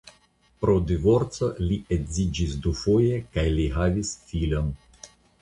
Pro 0.63 0.77
divorco 0.91 1.49
li 1.65 1.77
edziĝis 1.97 2.57
dufoje 2.65 3.21
kaj 3.37 3.45
li 3.59 3.69
havis 3.77 4.13
filon. 4.33 4.75